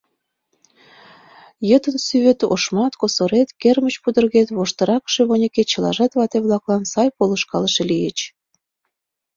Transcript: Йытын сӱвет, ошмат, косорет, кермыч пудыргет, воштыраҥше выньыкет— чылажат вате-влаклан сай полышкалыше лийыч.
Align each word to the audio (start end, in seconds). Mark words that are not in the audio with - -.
Йытын 1.69 1.95
сӱвет, 2.05 2.39
ошмат, 2.53 2.93
косорет, 3.01 3.49
кермыч 3.61 3.95
пудыргет, 4.03 4.47
воштыраҥше 4.57 5.21
выньыкет— 5.29 5.67
чылажат 5.71 6.11
вате-влаклан 6.17 6.83
сай 6.91 7.07
полышкалыше 7.17 7.83
лийыч. 7.91 8.17